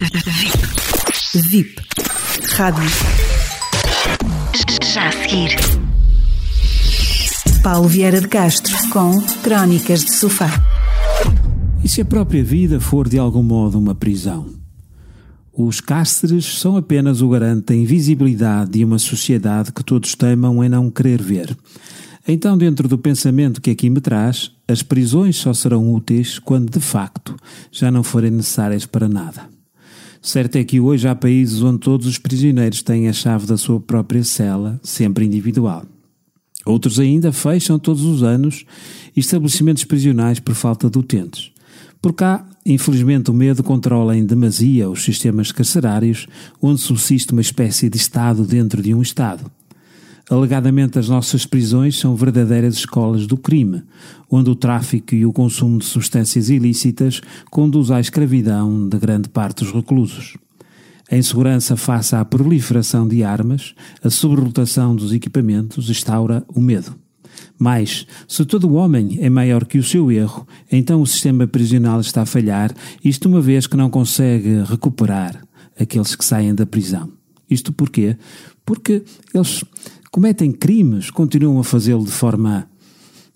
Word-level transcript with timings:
VIP. 0.00 1.48
VIP. 1.50 1.82
Rádio. 2.54 2.88
Já 4.94 5.08
a 5.08 5.12
seguir. 5.12 5.56
Paulo 7.64 7.88
Vieira 7.88 8.20
de 8.20 8.28
Castro 8.28 8.76
com 8.92 9.20
Crónicas 9.42 10.04
de 10.04 10.14
Sofá. 10.14 10.50
E 11.82 11.88
se 11.88 12.00
a 12.00 12.04
própria 12.04 12.44
vida 12.44 12.78
for 12.78 13.08
de 13.08 13.18
algum 13.18 13.42
modo 13.42 13.76
uma 13.76 13.92
prisão? 13.92 14.46
Os 15.52 15.80
cárceres 15.80 16.44
são 16.44 16.76
apenas 16.76 17.20
o 17.20 17.28
garante 17.28 17.66
da 17.66 17.74
invisibilidade 17.74 18.70
de 18.70 18.84
uma 18.84 19.00
sociedade 19.00 19.72
que 19.72 19.82
todos 19.82 20.14
temam 20.14 20.62
em 20.62 20.68
não 20.68 20.92
querer 20.92 21.20
ver. 21.20 21.56
Então, 22.26 22.56
dentro 22.56 22.86
do 22.86 22.98
pensamento 22.98 23.60
que 23.60 23.70
aqui 23.70 23.90
me 23.90 24.00
traz, 24.00 24.52
as 24.68 24.80
prisões 24.80 25.34
só 25.36 25.52
serão 25.52 25.92
úteis 25.92 26.38
quando 26.38 26.70
de 26.70 26.80
facto 26.80 27.34
já 27.72 27.90
não 27.90 28.04
forem 28.04 28.30
necessárias 28.30 28.86
para 28.86 29.08
nada. 29.08 29.57
Certo 30.20 30.56
é 30.56 30.64
que 30.64 30.80
hoje 30.80 31.06
há 31.06 31.14
países 31.14 31.62
onde 31.62 31.78
todos 31.78 32.06
os 32.06 32.18
prisioneiros 32.18 32.82
têm 32.82 33.08
a 33.08 33.12
chave 33.12 33.46
da 33.46 33.56
sua 33.56 33.80
própria 33.80 34.22
cela, 34.24 34.80
sempre 34.82 35.24
individual. 35.24 35.84
Outros 36.66 36.98
ainda 36.98 37.32
fecham 37.32 37.78
todos 37.78 38.02
os 38.02 38.22
anos 38.22 38.64
estabelecimentos 39.16 39.84
prisionais 39.84 40.38
por 40.38 40.54
falta 40.54 40.90
de 40.90 40.98
utentes. 40.98 41.52
Por 42.00 42.12
cá, 42.12 42.46
infelizmente, 42.64 43.30
o 43.30 43.34
medo 43.34 43.62
controla 43.62 44.16
em 44.16 44.24
demasia 44.24 44.88
os 44.88 45.02
sistemas 45.02 45.50
carcerários, 45.50 46.26
onde 46.60 46.80
subsiste 46.80 47.32
uma 47.32 47.40
espécie 47.40 47.88
de 47.88 47.96
Estado 47.96 48.44
dentro 48.44 48.82
de 48.82 48.94
um 48.94 49.02
Estado. 49.02 49.50
Alegadamente, 50.30 50.98
as 50.98 51.08
nossas 51.08 51.46
prisões 51.46 51.98
são 51.98 52.14
verdadeiras 52.14 52.74
escolas 52.74 53.26
do 53.26 53.36
crime, 53.36 53.82
onde 54.30 54.50
o 54.50 54.54
tráfico 54.54 55.14
e 55.14 55.24
o 55.24 55.32
consumo 55.32 55.78
de 55.78 55.86
substâncias 55.86 56.50
ilícitas 56.50 57.22
conduz 57.50 57.90
à 57.90 57.98
escravidão 57.98 58.86
de 58.88 58.98
grande 58.98 59.30
parte 59.30 59.64
dos 59.64 59.72
reclusos. 59.72 60.36
A 61.10 61.16
insegurança 61.16 61.78
face 61.78 62.14
à 62.14 62.22
proliferação 62.22 63.08
de 63.08 63.24
armas, 63.24 63.74
a 64.04 64.10
sobrelotação 64.10 64.94
dos 64.94 65.14
equipamentos, 65.14 65.88
instaura 65.88 66.44
o 66.48 66.60
medo. 66.60 66.94
Mas, 67.58 68.06
se 68.26 68.44
todo 68.44 68.68
o 68.68 68.74
homem 68.74 69.18
é 69.22 69.30
maior 69.30 69.64
que 69.64 69.78
o 69.78 69.82
seu 69.82 70.12
erro, 70.12 70.46
então 70.70 71.00
o 71.00 71.06
sistema 71.06 71.46
prisional 71.46 72.00
está 72.00 72.22
a 72.22 72.26
falhar, 72.26 72.74
isto 73.02 73.28
uma 73.28 73.40
vez 73.40 73.66
que 73.66 73.78
não 73.78 73.88
consegue 73.88 74.62
recuperar 74.64 75.42
aqueles 75.80 76.14
que 76.14 76.24
saem 76.24 76.54
da 76.54 76.66
prisão. 76.66 77.10
Isto 77.48 77.72
porquê? 77.72 78.16
Porque 78.66 79.02
eles 79.32 79.64
cometem 80.18 80.50
crimes, 80.50 81.12
continuam 81.12 81.60
a 81.60 81.62
fazê-lo 81.62 82.04
de 82.04 82.10
forma 82.10 82.68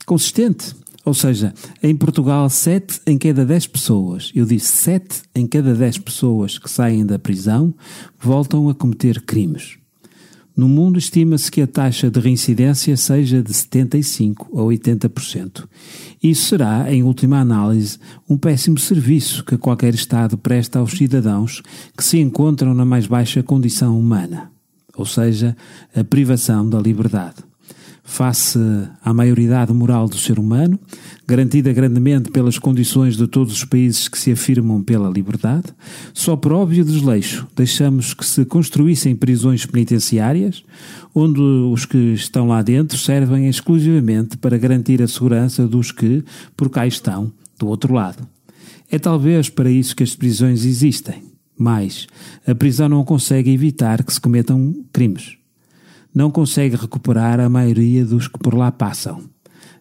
consistente. 0.05 0.75
Ou 1.05 1.15
seja, 1.15 1.55
em 1.81 1.95
Portugal, 1.95 2.51
7 2.51 3.03
em 3.07 3.17
cada 3.17 3.47
10 3.47 3.69
pessoas, 3.69 4.33
eu 4.35 4.45
disse 4.45 4.73
7 4.79 5.23
em 5.33 5.47
cada 5.47 5.77
10 5.77 5.99
pessoas 5.99 6.59
que 6.59 6.69
saem 6.69 7.07
da 7.07 7.21
prisão 7.21 7.73
voltam 8.19 8.69
a 8.69 8.75
cometer 8.75 9.23
crimes. 9.23 9.79
No 10.57 10.69
mundo, 10.69 10.99
estima-se 10.99 11.53
que 11.53 11.63
a 11.63 11.69
taxa 11.69 12.11
de 12.11 12.19
reincidência 12.19 12.97
seja 12.97 13.41
de 13.41 13.53
75% 13.53 14.41
a 14.53 14.63
80%. 14.63 15.69
Isso 16.21 16.47
será, 16.47 16.93
em 16.93 17.05
última 17.05 17.39
análise, 17.39 17.97
um 18.29 18.37
péssimo 18.37 18.77
serviço 18.77 19.45
que 19.45 19.57
qualquer 19.57 19.95
Estado 19.95 20.37
presta 20.37 20.81
aos 20.81 20.91
cidadãos 20.91 21.63
que 21.97 22.03
se 22.03 22.19
encontram 22.19 22.75
na 22.75 22.85
mais 22.85 23.07
baixa 23.07 23.41
condição 23.41 23.97
humana, 23.97 24.51
ou 24.97 25.07
seja, 25.07 25.57
a 25.95 26.05
privação 26.05 26.69
da 26.69 26.81
liberdade 26.81 27.37
face 28.05 28.59
à 29.03 29.15
maioridade 29.15 29.73
moral 29.73 30.09
do 30.09 30.19
ser 30.19 30.39
humano, 30.39 30.79
garantida 31.27 31.73
grandemente 31.73 32.31
pelas 32.31 32.59
condições 32.59 33.17
de 33.17 33.27
todos 33.27 33.55
os 33.55 33.65
países 33.65 34.09
que 34.09 34.19
se 34.19 34.33
afirmam 34.33 34.83
pela 34.83 35.09
liberdade, 35.09 35.67
só 36.13 36.37
por 36.37 36.53
óbvio 36.53 36.85
desleixo 36.85 37.47
deixamos 37.55 38.13
que 38.13 38.25
se 38.27 38.45
construíssem 38.45 39.15
prisões 39.15 39.65
penitenciárias, 39.65 40.65
onde 41.15 41.41
os 41.41 41.85
que 41.85 42.13
estão 42.15 42.49
lá 42.49 42.61
dentro 42.61 42.99
servem 42.99 43.49
exclusivamente 43.49 44.37
para 44.37 44.59
garantir 44.59 45.01
a 45.01 45.09
segurança 45.09 45.67
dos 45.67 45.93
que, 45.93 46.25
por 46.57 46.69
cá 46.69 46.87
estão, 46.87 47.33
do 47.59 47.69
outro 47.69 47.95
lado. 47.95 48.27
É 48.91 48.99
talvez 48.99 49.49
para 49.49 49.71
isso 49.71 49.97
que 49.97 50.03
as 50.03 50.15
prisões 50.15 50.65
existem. 50.65 51.32
Mas 51.63 52.07
a 52.47 52.55
prisão 52.55 52.89
não 52.89 53.05
consegue 53.05 53.51
evitar 53.51 54.03
que 54.03 54.13
se 54.13 54.21
cometam 54.21 54.85
crimes 54.93 55.37
não 56.15 56.31
consegue 56.31 56.77
recuperar 56.77 57.41
a 57.41 57.49
maioria 57.49 58.05
dos 58.05 58.29
que 58.29 58.39
por 58.39 58.55
lá 58.55 58.71
passam. 58.71 59.23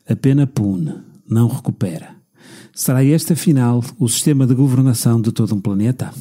A 0.08 0.16
pena 0.16 0.48
pune, 0.48 0.94
não 1.30 1.48
recupera. 1.48 2.16
Será 2.74 3.04
este, 3.04 3.34
afinal, 3.34 3.84
o 4.00 4.08
sistema 4.08 4.48
de 4.48 4.56
governação 4.56 5.22
de 5.22 5.32
todo 5.32 5.54
um 5.54 5.62
planeta? 5.62 6.14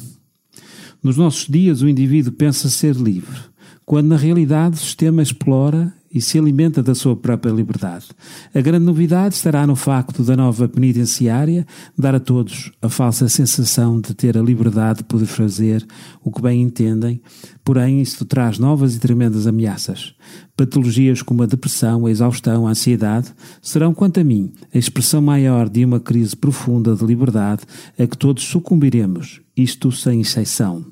Nos 1.01 1.17
nossos 1.17 1.47
dias, 1.47 1.81
o 1.81 1.87
indivíduo 1.87 2.33
pensa 2.33 2.69
ser 2.69 2.95
livre, 2.95 3.39
quando 3.85 4.07
na 4.07 4.17
realidade 4.17 4.75
o 4.75 4.79
sistema 4.79 5.21
explora 5.21 5.93
e 6.13 6.21
se 6.21 6.37
alimenta 6.37 6.83
da 6.83 6.93
sua 6.93 7.15
própria 7.15 7.51
liberdade. 7.51 8.07
A 8.53 8.61
grande 8.61 8.85
novidade 8.85 9.35
estará 9.35 9.65
no 9.65 9.75
facto 9.75 10.23
da 10.23 10.35
nova 10.35 10.67
penitenciária 10.67 11.65
dar 11.97 12.15
a 12.15 12.19
todos 12.19 12.71
a 12.81 12.89
falsa 12.89 13.29
sensação 13.29 13.99
de 13.99 14.13
ter 14.13 14.37
a 14.37 14.41
liberdade 14.41 14.99
de 14.99 15.05
poder 15.05 15.25
fazer 15.25 15.85
o 16.23 16.31
que 16.31 16.41
bem 16.41 16.61
entendem, 16.61 17.21
porém 17.63 18.01
isto 18.01 18.25
traz 18.25 18.59
novas 18.59 18.95
e 18.95 18.99
tremendas 18.99 19.47
ameaças. 19.47 20.13
Patologias 20.55 21.21
como 21.21 21.43
a 21.43 21.45
depressão, 21.45 22.05
a 22.05 22.11
exaustão, 22.11 22.67
a 22.67 22.71
ansiedade 22.71 23.33
serão, 23.61 23.93
quanto 23.93 24.19
a 24.19 24.23
mim, 24.23 24.53
a 24.73 24.77
expressão 24.77 25.21
maior 25.21 25.69
de 25.69 25.83
uma 25.83 25.99
crise 25.99 26.35
profunda 26.35 26.95
de 26.95 27.05
liberdade 27.05 27.63
a 27.97 28.05
que 28.05 28.17
todos 28.17 28.43
sucumbiremos, 28.43 29.41
isto 29.55 29.91
sem 29.91 30.21
exceção. 30.21 30.85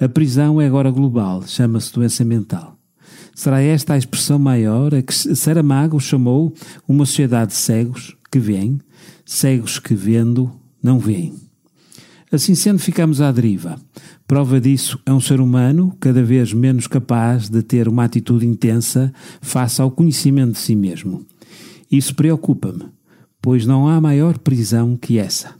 A 0.00 0.08
prisão 0.08 0.58
é 0.58 0.66
agora 0.66 0.90
global, 0.90 1.42
chama-se 1.46 1.92
doença 1.92 2.24
mental. 2.24 2.79
Será 3.40 3.62
esta 3.62 3.94
a 3.94 3.96
expressão 3.96 4.38
maior 4.38 4.94
a 4.94 5.00
que 5.00 5.14
Saramago 5.14 5.98
chamou 5.98 6.52
uma 6.86 7.06
sociedade 7.06 7.52
de 7.52 7.56
cegos 7.56 8.14
que 8.30 8.38
veem, 8.38 8.78
cegos 9.24 9.78
que 9.78 9.94
vendo 9.94 10.52
não 10.82 10.98
veem. 10.98 11.32
Assim 12.30 12.54
sendo, 12.54 12.78
ficamos 12.78 13.22
à 13.22 13.32
deriva. 13.32 13.80
Prova 14.26 14.60
disso 14.60 15.00
é 15.06 15.12
um 15.14 15.22
ser 15.22 15.40
humano 15.40 15.96
cada 15.98 16.22
vez 16.22 16.52
menos 16.52 16.86
capaz 16.86 17.48
de 17.48 17.62
ter 17.62 17.88
uma 17.88 18.04
atitude 18.04 18.46
intensa 18.46 19.10
face 19.40 19.80
ao 19.80 19.90
conhecimento 19.90 20.52
de 20.52 20.58
si 20.58 20.76
mesmo. 20.76 21.24
Isso 21.90 22.14
preocupa-me, 22.14 22.88
pois 23.40 23.64
não 23.64 23.88
há 23.88 23.98
maior 24.02 24.36
prisão 24.36 24.98
que 24.98 25.18
essa. 25.18 25.54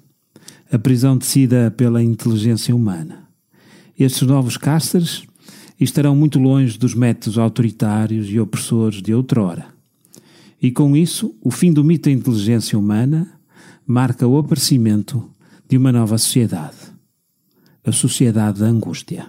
A 0.71 0.79
prisão 0.79 1.17
decida 1.17 1.71
pela 1.75 2.03
inteligência 2.03 2.77
humana. 2.77 3.25
Estes 3.99 4.29
novos 4.29 4.59
cárceres 4.59 5.23
e 5.81 5.85
estarão 5.85 6.15
muito 6.15 6.39
longe 6.39 6.79
dos 6.79 6.95
métodos 6.95 7.39
autoritários 7.39 8.29
e 8.29 8.39
opressores 8.39 9.01
de 9.01 9.15
outrora. 9.15 9.67
E 10.61 10.71
com 10.71 10.95
isso, 10.95 11.35
o 11.41 11.51
fim 11.51 11.73
do 11.73 11.83
mito 11.83 12.11
da 12.11 12.15
inteligência 12.15 12.79
humana 12.79 13.27
marca 13.87 14.29
o 14.29 14.37
aparecimento 14.37 15.29
de 15.67 15.79
uma 15.79 15.91
nova 15.91 16.19
sociedade, 16.19 16.77
a 17.83 17.91
sociedade 17.91 18.61
da 18.61 18.67
angústia. 18.67 19.27